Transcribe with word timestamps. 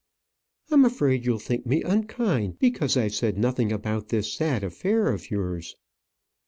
"I'm 0.71 0.83
afraid 0.83 1.27
you'll 1.27 1.37
think 1.37 1.67
me 1.67 1.83
unkind 1.83 2.57
because 2.57 2.97
I've 2.97 3.13
said 3.13 3.37
nothing 3.37 3.71
about 3.71 4.09
this 4.09 4.33
sad 4.33 4.63
affair 4.63 5.11
of 5.13 5.29
yours." 5.29 5.75